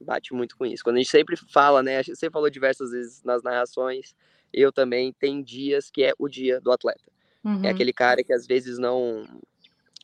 [0.00, 0.82] bate muito com isso.
[0.82, 2.02] Quando a gente sempre fala, né?
[2.02, 4.14] Você falou diversas vezes nas narrações,
[4.52, 7.10] eu também, tem dias que é o dia do atleta.
[7.44, 7.64] É uhum.
[7.64, 9.26] É aquele cara que às vezes não.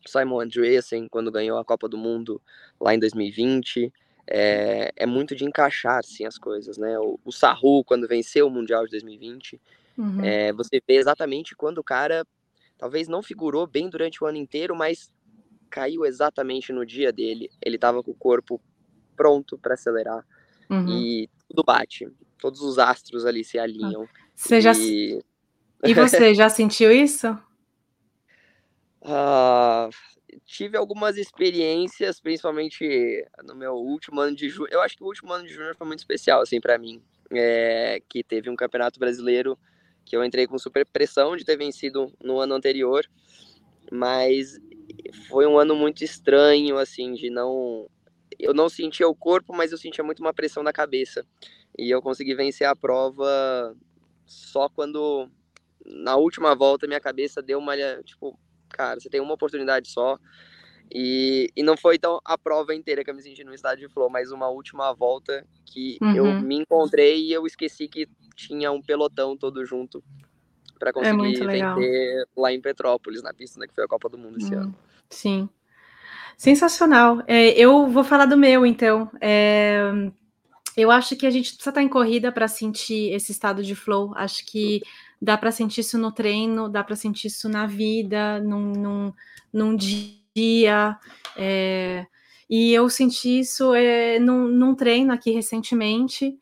[0.07, 2.41] Simon Andreessen, quando ganhou a Copa do Mundo
[2.81, 3.93] lá em 2020,
[4.27, 6.99] é, é muito de encaixar assim, as coisas, né?
[6.99, 9.61] O, o Sahu, quando venceu o Mundial de 2020,
[9.99, 10.25] uhum.
[10.25, 12.27] é, você vê exatamente quando o cara
[12.79, 15.11] talvez não figurou bem durante o ano inteiro, mas
[15.69, 17.51] caiu exatamente no dia dele.
[17.61, 18.61] Ele estava com o corpo
[19.19, 20.25] pronto para acelerar
[20.71, 20.89] uhum.
[20.89, 22.09] e tudo bate.
[22.39, 24.09] Todos os astros ali se alinham.
[24.35, 24.61] Você e...
[24.61, 24.73] já
[25.85, 27.37] e você já sentiu isso?
[29.03, 29.91] Uh,
[30.45, 34.69] tive algumas experiências, principalmente no meu último ano de junho.
[34.71, 37.03] Eu acho que o último ano de junho foi muito especial, assim, para mim.
[37.31, 39.59] É, que teve um campeonato brasileiro
[40.03, 43.05] que eu entrei com super pressão de ter vencido no ano anterior,
[43.93, 44.59] mas
[45.29, 47.87] foi um ano muito estranho, assim, de não.
[48.39, 51.27] Eu não sentia o corpo, mas eu sentia muito uma pressão na cabeça.
[51.77, 53.77] E eu consegui vencer a prova
[54.27, 55.29] só quando,
[55.85, 57.75] na última volta, minha cabeça deu uma.
[58.05, 60.19] Tipo, cara, você tem uma oportunidade só.
[60.91, 63.93] E, e não foi tão a prova inteira que eu me senti no estádio de
[63.93, 66.17] flow, mas uma última volta que uhum.
[66.17, 70.03] eu me encontrei e eu esqueci que tinha um pelotão todo junto
[70.79, 74.09] para é conseguir é vencer lá em Petrópolis, na pista né, que foi a Copa
[74.09, 74.79] do Mundo esse hum, ano.
[75.11, 75.49] Sim.
[76.39, 77.21] Sensacional.
[77.27, 79.11] É, eu vou falar do meu, então.
[79.21, 79.83] É,
[80.77, 84.13] eu acho que a gente precisa estar em corrida para sentir esse estado de flow.
[84.15, 84.81] Acho que
[85.21, 89.13] dá para sentir isso no treino, dá para sentir isso na vida, num, num,
[89.53, 90.97] num dia.
[91.37, 92.07] É,
[92.49, 96.39] e eu senti isso é, num, num treino aqui recentemente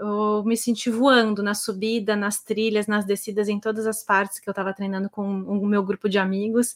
[0.00, 4.48] eu me senti voando na subida, nas trilhas, nas descidas, em todas as partes que
[4.48, 6.74] eu estava treinando com o meu grupo de amigos.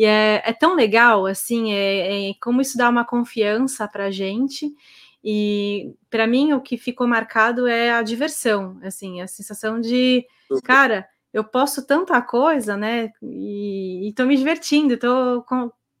[0.00, 4.74] E é, é tão legal, assim, é, é, como isso dá uma confiança para gente.
[5.22, 10.24] E para mim o que ficou marcado é a diversão, assim, a sensação de,
[10.64, 13.12] cara, eu posso tanta coisa, né?
[13.22, 15.44] E, estou me divertindo, estou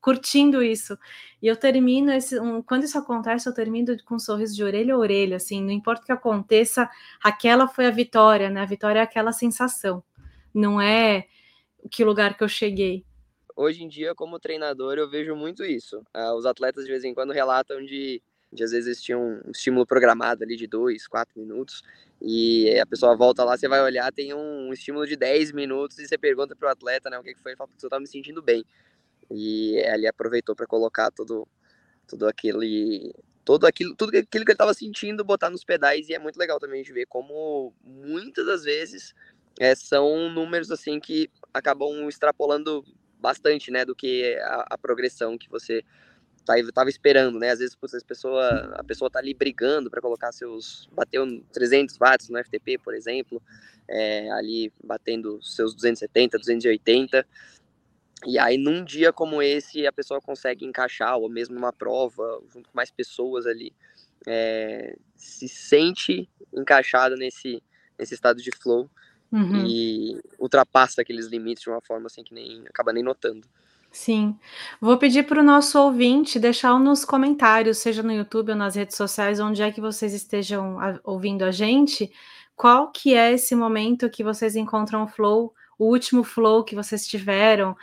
[0.00, 0.96] curtindo isso.
[1.42, 4.94] E eu termino esse, um, quando isso acontece, eu termino com um sorriso de orelha
[4.94, 6.88] a orelha, assim, não importa o que aconteça,
[7.22, 8.62] aquela foi a vitória, né?
[8.62, 10.02] A vitória é aquela sensação,
[10.54, 11.26] não é
[11.90, 13.04] que lugar que eu cheguei.
[13.60, 15.98] Hoje em dia, como treinador, eu vejo muito isso.
[16.16, 19.84] Uh, os atletas de vez em quando relatam de, de às vezes tinha um estímulo
[19.84, 21.82] programado ali de dois, quatro minutos,
[22.22, 26.08] e a pessoa volta lá, você vai olhar, tem um estímulo de 10 minutos, e
[26.08, 28.06] você pergunta para o atleta, né, o que, que foi, ele fala, eu estava me
[28.06, 28.64] sentindo bem.
[29.30, 31.46] E ele aproveitou para colocar todo,
[32.08, 36.18] todo aquele todo aquilo, tudo aquilo que ele estava sentindo, botar nos pedais e é
[36.18, 39.14] muito legal também de ver como muitas das vezes
[39.58, 42.82] é, são números assim que acabam extrapolando
[43.20, 45.84] bastante, né, do que a, a progressão que você
[46.38, 47.50] estava tá, esperando, né?
[47.50, 51.96] Às vezes putz, a pessoa a pessoa tá ali brigando para colocar seus bateu 300
[51.98, 53.40] watts no FTP, por exemplo,
[53.86, 57.26] é, ali batendo seus 270, 280
[58.26, 62.68] e aí, num dia como esse, a pessoa consegue encaixar, ou mesmo uma prova, junto
[62.68, 63.72] com mais pessoas ali,
[64.26, 67.62] é, se sente encaixada nesse,
[67.98, 68.90] nesse estado de flow
[69.32, 69.64] uhum.
[69.66, 73.46] e ultrapassa aqueles limites de uma forma assim que nem acaba nem notando.
[73.92, 74.38] Sim.
[74.80, 78.96] Vou pedir para o nosso ouvinte deixar nos comentários, seja no YouTube ou nas redes
[78.96, 82.12] sociais, onde é que vocês estejam ouvindo a gente,
[82.54, 87.04] qual que é esse momento que vocês encontram o flow, o último flow que vocês
[87.06, 87.76] tiveram,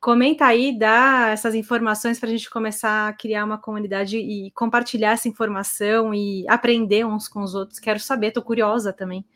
[0.00, 5.10] Comenta aí, dá essas informações para a gente começar a criar uma comunidade e compartilhar
[5.10, 7.78] essa informação e aprender uns com os outros.
[7.78, 9.26] Quero saber, estou curiosa também.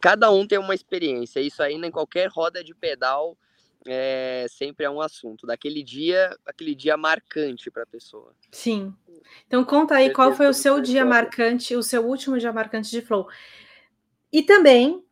[0.00, 1.40] Cada um tem uma experiência.
[1.40, 3.36] Isso aí, em qualquer roda de pedal,
[3.86, 5.46] é, sempre é um assunto.
[5.46, 8.32] Daquele dia, aquele dia marcante para a pessoa.
[8.50, 8.94] Sim.
[9.46, 13.00] Então conta aí qual foi o seu dia marcante, o seu último dia marcante de
[13.00, 13.28] flow.
[14.32, 15.04] E também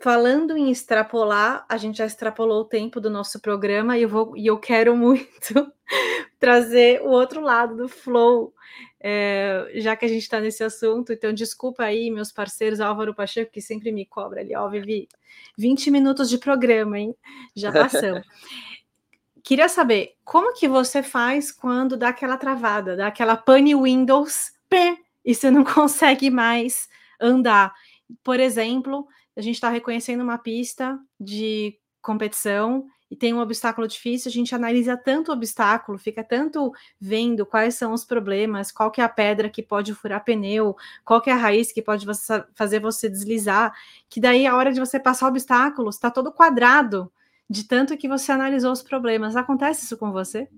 [0.00, 4.36] Falando em extrapolar, a gente já extrapolou o tempo do nosso programa e eu, vou,
[4.36, 5.72] e eu quero muito
[6.38, 8.54] trazer o outro lado do flow,
[9.00, 11.12] é, já que a gente está nesse assunto.
[11.12, 15.08] Então, desculpa aí, meus parceiros, Álvaro Pacheco, que sempre me cobra ali, ó, Vivi,
[15.56, 17.14] 20 minutos de programa, hein?
[17.56, 18.24] Já passamos.
[19.42, 24.96] Queria saber como que você faz quando dá aquela travada, dá aquela pane Windows, pé,
[25.24, 26.88] e você não consegue mais
[27.20, 27.74] andar.
[28.22, 34.28] Por exemplo, a gente está reconhecendo uma pista de competição e tem um obstáculo difícil,
[34.28, 39.00] a gente analisa tanto o obstáculo, fica tanto vendo quais são os problemas, qual que
[39.00, 42.44] é a pedra que pode furar pneu, qual que é a raiz que pode você,
[42.52, 43.72] fazer você deslizar,
[44.10, 47.10] que daí a hora de você passar o obstáculo está todo quadrado,
[47.48, 49.36] de tanto que você analisou os problemas.
[49.36, 50.48] Acontece isso com você?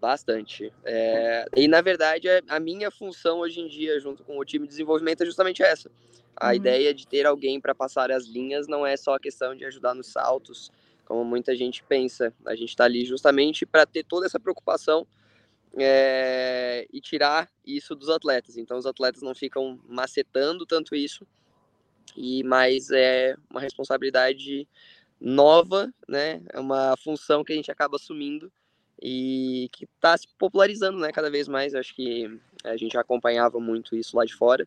[0.00, 0.72] Bastante.
[0.84, 4.70] É, e na verdade, a minha função hoje em dia, junto com o time de
[4.70, 5.90] desenvolvimento, é justamente essa.
[6.36, 6.54] A uhum.
[6.54, 9.94] ideia de ter alguém para passar as linhas não é só a questão de ajudar
[9.94, 10.70] nos saltos,
[11.04, 12.32] como muita gente pensa.
[12.44, 15.06] A gente está ali justamente para ter toda essa preocupação
[15.76, 18.56] é, e tirar isso dos atletas.
[18.56, 21.26] Então, os atletas não ficam macetando tanto isso,
[22.16, 24.68] e mais é uma responsabilidade
[25.20, 26.42] nova, né?
[26.52, 28.52] É uma função que a gente acaba assumindo
[29.02, 31.12] e que está se popularizando, né?
[31.12, 31.74] Cada vez mais.
[31.74, 34.66] Acho que a gente acompanhava muito isso lá de fora,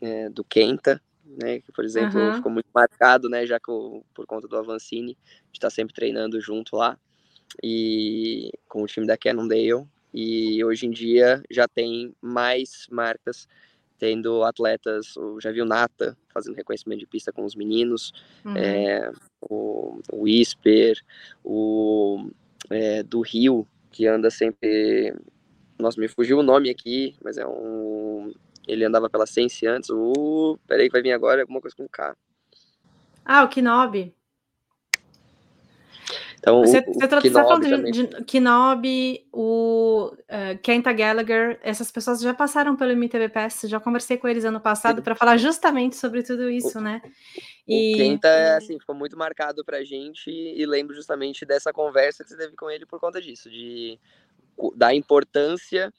[0.00, 1.60] é, do Kenta, né?
[1.60, 2.34] Que, por exemplo, uhum.
[2.34, 3.46] ficou muito marcado, né?
[3.46, 6.98] Já que o, por conta do Avancini, a gente está sempre treinando junto lá
[7.62, 9.86] e com o time da Cannondale.
[10.14, 13.48] E hoje em dia já tem mais marcas
[13.98, 18.12] tendo atletas, já viu Nata fazendo reconhecimento de pista com os meninos,
[18.44, 18.56] uhum.
[18.56, 21.00] é, o, o Isper,
[21.44, 22.28] o
[22.70, 25.14] é, do Rio, que anda sempre.
[25.78, 28.32] Nossa, me fugiu o nome aqui, mas é um
[28.66, 29.90] ele andava pela Sense antes.
[29.90, 30.58] O.
[30.66, 32.16] Peraí, que vai vir agora alguma coisa com K.
[33.24, 34.14] Ah, o Kinobi.
[36.42, 42.74] Então, você, está falando de, de Kinobi, o uh, Kenta Gallagher, essas pessoas já passaram
[42.74, 46.80] pelo MTV Pass, já conversei com eles ano passado para falar justamente sobre tudo isso,
[46.80, 47.00] o, né?
[47.66, 47.94] E...
[47.94, 52.36] O Kenta, assim, ficou muito marcado pra gente e lembro justamente dessa conversa que você
[52.36, 53.96] teve com ele por conta disso, de
[54.74, 55.94] da importância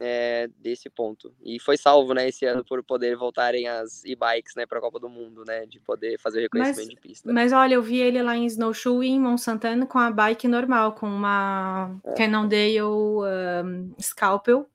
[0.00, 1.32] é, desse ponto.
[1.42, 4.98] E foi salvo, né, esse ano por poder voltarem as e-bikes, né, para a Copa
[5.00, 7.32] do Mundo, né, de poder fazer reconhecimento mas, de pista.
[7.32, 11.08] Mas olha, eu vi ele lá em Snowshoe em Monsantana com a bike normal, com
[11.08, 12.12] uma é.
[12.14, 14.68] Cannondale um, Scalpel,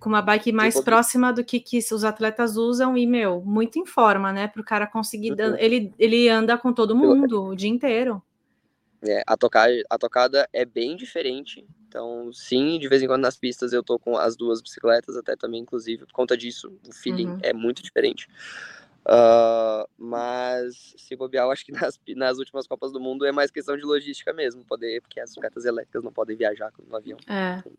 [0.00, 3.84] com uma bike mais próxima do que, que os atletas usam e, meu, muito em
[3.84, 5.32] forma, né, para o cara conseguir...
[5.32, 5.56] Uhum.
[5.58, 8.22] Ele, ele anda com todo mundo o dia inteiro.
[9.02, 11.66] É, a, tocar, a tocada é bem diferente.
[11.88, 15.34] Então, sim, de vez em quando nas pistas eu tô com as duas bicicletas, até
[15.34, 17.38] também, inclusive, por conta disso, o feeling uhum.
[17.42, 18.28] é muito diferente.
[19.06, 23.50] Uh, mas se bobear, eu acho que nas, nas últimas Copas do Mundo é mais
[23.50, 27.18] questão de logística mesmo, poder, porque as bicicletas elétricas não podem viajar no avião.
[27.26, 27.58] É.
[27.58, 27.72] Então,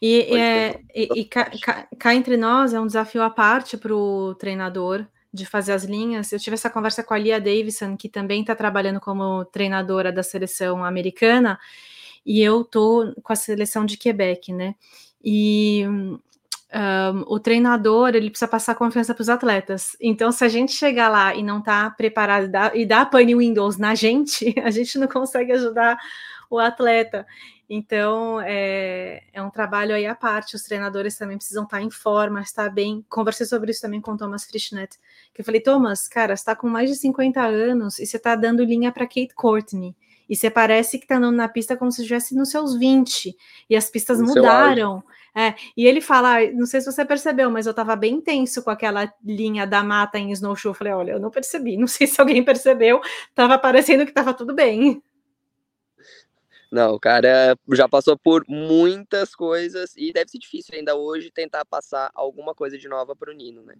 [0.00, 1.50] e, é, e, e cá,
[1.98, 6.32] cá, entre nós é um desafio à parte para o treinador de fazer as linhas.
[6.32, 10.22] Eu tive essa conversa com a Lia Davison, que também está trabalhando como treinadora da
[10.22, 11.58] seleção americana,
[12.24, 14.74] e eu tô com a seleção de Quebec, né?
[15.24, 16.18] E um,
[17.26, 19.96] o treinador ele precisa passar confiança para os atletas.
[20.00, 23.34] Então, se a gente chegar lá e não tá preparado e dar, e dar pane
[23.34, 25.98] Windows na gente, a gente não consegue ajudar
[26.50, 27.26] o atleta.
[27.70, 30.56] Então, é, é, um trabalho aí à parte.
[30.56, 33.04] Os treinadores também precisam estar em forma, estar bem.
[33.08, 34.98] Conversei sobre isso também com o Thomas Frischnet,
[35.34, 38.34] que eu falei, Thomas, cara, você está com mais de 50 anos e você está
[38.34, 39.94] dando linha para Kate Courtney.
[40.28, 43.36] E você parece que está andando na pista como se estivesse nos seus 20.
[43.68, 45.02] E as pistas no mudaram.
[45.34, 48.70] É, e ele fala, não sei se você percebeu, mas eu estava bem tenso com
[48.70, 50.70] aquela linha da mata em snowshoe.
[50.70, 54.34] Eu falei, olha, eu não percebi, não sei se alguém percebeu, estava parecendo que estava
[54.34, 55.02] tudo bem.
[56.70, 61.64] Não, o cara já passou por muitas coisas e deve ser difícil ainda hoje tentar
[61.64, 63.74] passar alguma coisa de nova para o Nino, né?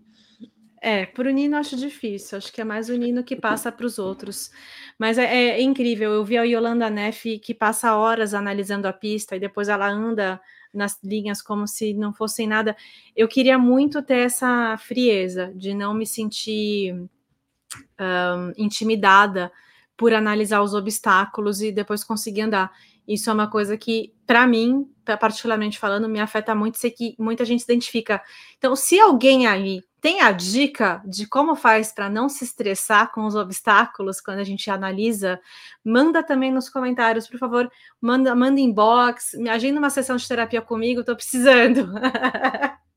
[0.80, 3.86] É, para o Nino acho difícil, acho que é mais o Nino que passa para
[3.86, 4.50] os outros.
[4.98, 9.36] Mas é, é, incrível, eu vi a Yolanda Neff que passa horas analisando a pista
[9.36, 10.40] e depois ela anda
[10.72, 12.76] nas linhas como se não fossem nada.
[13.16, 19.50] Eu queria muito ter essa frieza de não me sentir um, intimidada
[19.96, 22.70] por analisar os obstáculos e depois conseguir andar.
[23.06, 24.86] Isso é uma coisa que, para mim,
[25.18, 28.22] particularmente falando, me afeta muito, sei que muita gente se identifica.
[28.58, 33.26] Então, se alguém aí tem a dica de como faz para não se estressar com
[33.26, 35.40] os obstáculos quando a gente analisa,
[35.84, 40.62] manda também nos comentários, por favor, manda, manda inbox, me agenda uma sessão de terapia
[40.62, 41.88] comigo, estou precisando.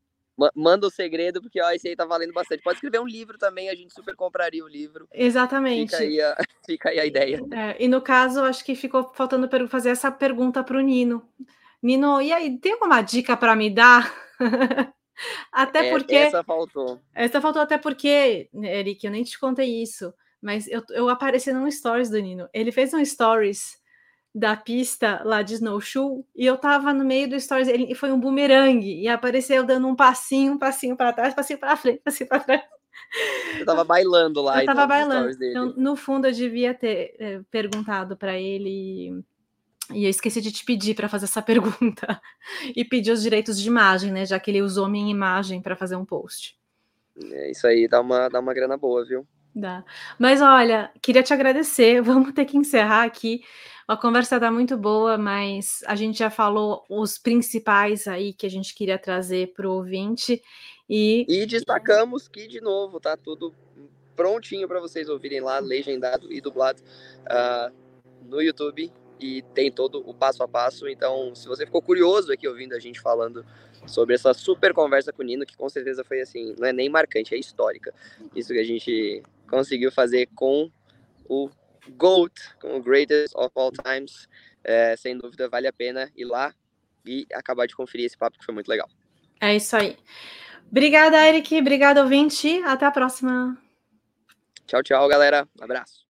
[0.55, 2.63] manda o segredo, porque ó, esse aí tá valendo bastante.
[2.63, 5.07] Pode escrever um livro também, a gente super compraria o livro.
[5.13, 5.91] Exatamente.
[5.91, 7.39] Fica aí a, fica aí a ideia.
[7.51, 11.27] É, e no caso, acho que ficou faltando fazer essa pergunta para o Nino.
[11.81, 14.13] Nino, e aí, tem alguma dica para me dar?
[15.51, 16.15] até é, porque.
[16.15, 16.99] Essa faltou.
[17.13, 21.69] Essa faltou até porque, Eric, eu nem te contei isso, mas eu, eu apareci num
[21.69, 22.49] stories do Nino.
[22.53, 23.79] Ele fez um stories
[24.33, 28.19] da pista lá de snowshoe e eu tava no meio do stories, ele foi um
[28.19, 32.39] bumerangue e apareceu dando um passinho, um passinho para trás, passinho para frente, passinho para
[32.39, 32.63] trás.
[33.59, 34.61] Eu tava bailando lá.
[34.61, 35.31] Eu tava bailando.
[35.43, 39.21] Então, no fundo, eu devia ter é, perguntado para ele.
[39.93, 42.21] E eu esqueci de te pedir para fazer essa pergunta.
[42.75, 44.25] E pedir os direitos de imagem, né?
[44.25, 46.57] Já que ele usou minha imagem para fazer um post.
[47.31, 49.27] É, isso aí dá uma, dá uma grana boa, viu?
[49.53, 49.83] Dá.
[50.17, 52.01] Mas olha, queria te agradecer.
[52.03, 53.41] Vamos ter que encerrar aqui.
[53.87, 58.49] A conversa tá muito boa, mas a gente já falou os principais aí que a
[58.49, 60.41] gente queria trazer para o ouvinte.
[60.89, 61.25] E...
[61.27, 63.53] e destacamos que, de novo, tá tudo
[64.15, 66.81] prontinho para vocês ouvirem lá, legendado e dublado
[67.21, 67.73] uh,
[68.23, 68.91] no YouTube.
[69.21, 70.87] E tem todo o passo a passo.
[70.87, 73.45] Então, se você ficou curioso aqui ouvindo a gente falando
[73.85, 76.89] sobre essa super conversa com o Nino, que com certeza foi assim, não é nem
[76.89, 77.93] marcante, é histórica.
[78.35, 80.71] Isso que a gente conseguiu fazer com
[81.29, 81.49] o
[81.89, 84.27] GOAT, com o Greatest of All Times.
[84.63, 86.53] É, sem dúvida, vale a pena ir lá
[87.05, 88.89] e acabar de conferir esse papo que foi muito legal.
[89.39, 89.97] É isso aí.
[90.69, 91.57] Obrigada, Eric.
[91.57, 92.61] Obrigada, ouvinte.
[92.63, 93.57] Até a próxima.
[94.67, 95.47] Tchau, tchau, galera.
[95.59, 96.10] Um abraço.